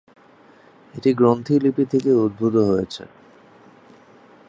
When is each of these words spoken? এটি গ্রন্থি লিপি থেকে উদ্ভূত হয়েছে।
এটি 0.93 1.09
গ্রন্থি 1.13 1.55
লিপি 1.59 1.83
থেকে 1.85 2.11
উদ্ভূত 2.15 2.55
হয়েছে। 2.69 3.03